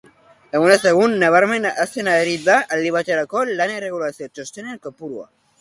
Egunez 0.59 0.77
egun 0.91 1.13
nabarmen 1.23 1.67
hazten 1.83 2.09
ari 2.15 2.33
da 2.47 2.57
aldi 2.79 2.95
baterako 2.97 3.47
lan-erregulazio 3.61 4.31
txostenen 4.33 4.85
kopurua. 4.89 5.33